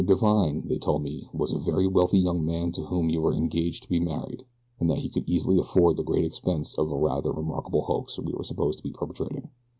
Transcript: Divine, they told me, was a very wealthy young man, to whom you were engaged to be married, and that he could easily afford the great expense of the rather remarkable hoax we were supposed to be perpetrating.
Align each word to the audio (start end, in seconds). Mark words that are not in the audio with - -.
Divine, 0.03 0.67
they 0.67 0.79
told 0.79 1.03
me, 1.03 1.29
was 1.31 1.51
a 1.51 1.59
very 1.59 1.85
wealthy 1.85 2.17
young 2.17 2.43
man, 2.43 2.71
to 2.71 2.85
whom 2.85 3.11
you 3.11 3.21
were 3.21 3.35
engaged 3.35 3.83
to 3.83 3.89
be 3.89 3.99
married, 3.99 4.45
and 4.79 4.89
that 4.89 4.97
he 4.97 5.09
could 5.11 5.29
easily 5.29 5.59
afford 5.59 5.95
the 5.95 6.03
great 6.03 6.25
expense 6.25 6.73
of 6.75 6.89
the 6.89 6.97
rather 6.97 7.31
remarkable 7.31 7.83
hoax 7.83 8.17
we 8.17 8.33
were 8.33 8.43
supposed 8.43 8.79
to 8.79 8.83
be 8.83 8.93
perpetrating. 8.93 9.49